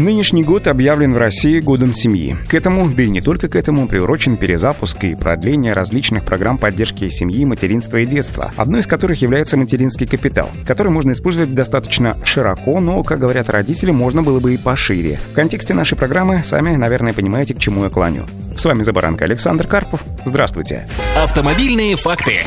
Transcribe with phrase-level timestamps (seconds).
[0.00, 2.34] Нынешний год объявлен в России годом семьи.
[2.48, 7.10] К этому, да и не только к этому, приурочен перезапуск и продление различных программ поддержки
[7.10, 12.80] семьи, материнства и детства, одной из которых является материнский капитал, который можно использовать достаточно широко,
[12.80, 15.20] но, как говорят родители, можно было бы и пошире.
[15.32, 18.24] В контексте нашей программы сами, наверное, понимаете, к чему я клоню.
[18.56, 20.02] С вами за баранка Александр Карпов.
[20.24, 20.88] Здравствуйте.
[21.22, 22.38] Автомобильные факты.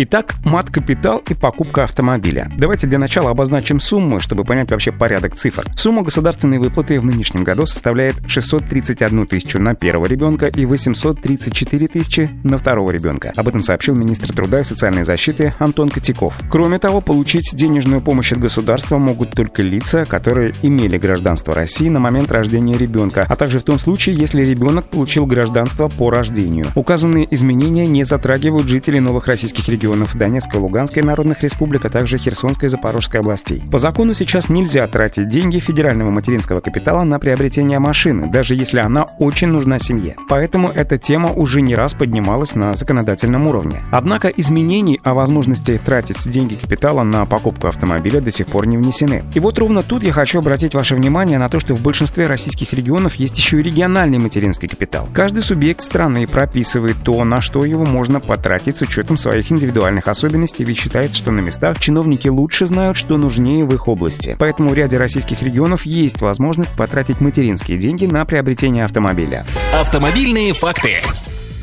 [0.00, 2.52] Итак, мат-капитал и покупка автомобиля.
[2.56, 5.66] Давайте для начала обозначим сумму, чтобы понять вообще порядок цифр.
[5.76, 12.28] Сумма государственной выплаты в нынешнем году составляет 631 тысячу на первого ребенка и 834 тысячи
[12.44, 13.32] на второго ребенка.
[13.34, 16.38] Об этом сообщил министр труда и социальной защиты Антон Котяков.
[16.48, 21.98] Кроме того, получить денежную помощь от государства могут только лица, которые имели гражданство России на
[21.98, 26.66] момент рождения ребенка, а также в том случае, если ребенок получил гражданство по рождению.
[26.76, 32.18] Указанные изменения не затрагивают жителей новых российских регионов регионов Донецкой, Луганской народных республик, а также
[32.18, 33.62] Херсонской и Запорожской областей.
[33.70, 39.06] По закону сейчас нельзя тратить деньги федерального материнского капитала на приобретение машины, даже если она
[39.18, 40.16] очень нужна семье.
[40.28, 43.82] Поэтому эта тема уже не раз поднималась на законодательном уровне.
[43.90, 49.22] Однако изменений о возможности тратить деньги капитала на покупку автомобиля до сих пор не внесены.
[49.34, 52.74] И вот ровно тут я хочу обратить ваше внимание на то, что в большинстве российских
[52.74, 55.08] регионов есть еще и региональный материнский капитал.
[55.14, 60.08] Каждый субъект страны прописывает то, на что его можно потратить с учетом своих индивидуальных индивидуальных
[60.08, 64.36] особенностей, ведь считается, что на местах чиновники лучше знают, что нужнее в их области.
[64.38, 69.46] Поэтому в ряде российских регионов есть возможность потратить материнские деньги на приобретение автомобиля.
[69.80, 71.00] Автомобильные факты.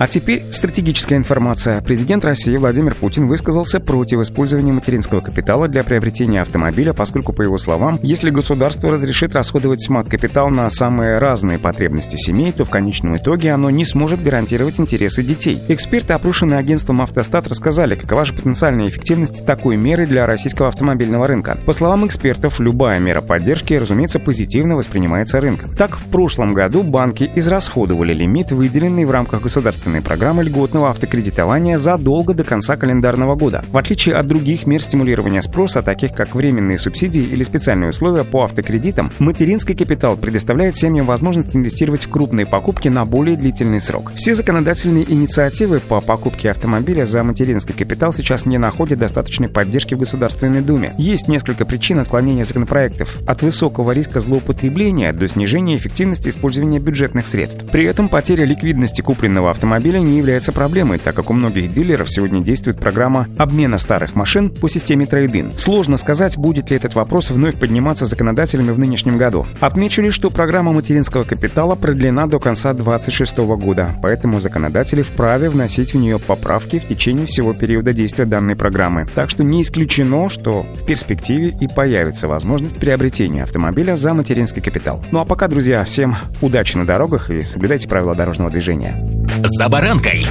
[0.00, 1.82] А теперь стратегическая информация.
[1.82, 7.58] Президент России Владимир Путин высказался против использования материнского капитала для приобретения автомобиля, поскольку, по его
[7.58, 13.52] словам, если государство разрешит расходовать мат-капитал на самые разные потребности семей, то в конечном итоге
[13.52, 15.58] оно не сможет гарантировать интересы детей.
[15.68, 21.58] Эксперты, опрошенные агентством «Автостат», рассказали, какова же потенциальная эффективность такой меры для российского автомобильного рынка.
[21.66, 25.68] По словам экспертов, любая мера поддержки, разумеется, позитивно воспринимается рынком.
[25.76, 31.78] Так, в прошлом году банки израсходовали лимит, выделенный в рамках государственной государственной программы льготного автокредитования
[31.78, 33.62] задолго до конца календарного года.
[33.70, 38.44] В отличие от других мер стимулирования спроса, таких как временные субсидии или специальные условия по
[38.44, 44.12] автокредитам, материнский капитал предоставляет семьям возможность инвестировать в крупные покупки на более длительный срок.
[44.14, 49.98] Все законодательные инициативы по покупке автомобиля за материнский капитал сейчас не находят достаточной поддержки в
[49.98, 50.92] Государственной Думе.
[50.98, 53.16] Есть несколько причин отклонения законопроектов.
[53.26, 57.64] От высокого риска злоупотребления до снижения эффективности использования бюджетных средств.
[57.70, 62.10] При этом потеря ликвидности купленного автомобиля автомобиля не является проблемой, так как у многих дилеров
[62.10, 65.52] сегодня действует программа обмена старых машин по системе трейдин.
[65.52, 69.46] Сложно сказать, будет ли этот вопрос вновь подниматься законодателями в нынешнем году.
[69.60, 75.94] Отмечу лишь, что программа материнского капитала продлена до конца 2026 года, поэтому законодатели вправе вносить
[75.94, 79.06] в нее поправки в течение всего периода действия данной программы.
[79.14, 85.00] Так что не исключено, что в перспективе и появится возможность приобретения автомобиля за материнский капитал.
[85.12, 89.19] Ну а пока, друзья, всем удачи на дорогах и соблюдайте правила дорожного движения.
[89.42, 90.26] «За баранкой».